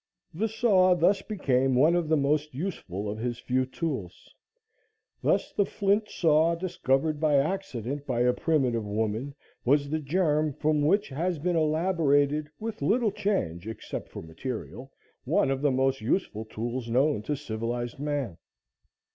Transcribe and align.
The 0.33 0.47
saw 0.47 0.95
thus 0.95 1.21
became 1.21 1.75
one 1.75 1.93
of 1.95 2.09
the 2.09 2.17
most 2.17 2.55
useful 2.55 3.07
of 3.07 3.19
his 3.19 3.37
few 3.37 3.67
tools. 3.67 4.33
Thus 5.21 5.51
the 5.51 5.63
flint 5.63 6.09
saw, 6.09 6.55
discovered 6.55 7.19
by 7.19 7.35
accident 7.35 8.07
by 8.07 8.21
a 8.21 8.33
primitive 8.33 8.83
woman, 8.83 9.35
was 9.63 9.91
the 9.91 9.99
germ 9.99 10.53
from 10.53 10.81
which 10.81 11.09
has 11.09 11.37
been 11.37 11.55
elaborated, 11.55 12.49
with 12.59 12.81
little 12.81 13.11
change 13.11 13.67
except 13.67 14.09
for 14.09 14.23
material, 14.23 14.91
one 15.23 15.51
of 15.51 15.61
the 15.61 15.69
most 15.69 16.01
useful 16.01 16.45
tools 16.45 16.89
known 16.89 17.21
to 17.21 17.35
civilized 17.35 17.99
man. 17.99 18.39